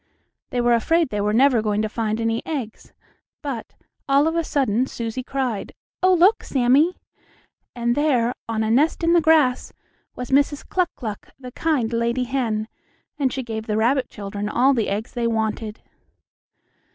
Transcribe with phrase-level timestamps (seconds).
[0.49, 2.91] They were afraid they were never going to find any eggs,
[3.43, 3.75] but,
[4.09, 6.95] all of a sudden Susie cried: "Oh, look, Sammie!"
[7.75, 9.73] And there, on a nest in the grass,
[10.15, 10.67] was Mrs.
[10.67, 12.67] Cluck Cluck the kind lady hen,
[13.19, 15.83] and she gave the rabbit children all the eggs they wanted.